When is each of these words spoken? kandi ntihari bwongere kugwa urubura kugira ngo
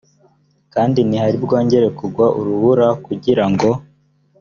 kandi 0.73 0.99
ntihari 1.07 1.37
bwongere 1.45 1.87
kugwa 1.97 2.25
urubura 2.39 2.87
kugira 3.05 3.45
ngo 3.51 3.69